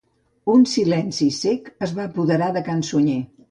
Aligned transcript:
Un 0.53 0.63
silenci 0.71 1.27
cec 1.41 1.71
es 1.89 1.95
va 2.01 2.09
apoderar 2.09 2.51
de 2.59 2.67
can 2.73 2.85
Sunyer. 2.91 3.23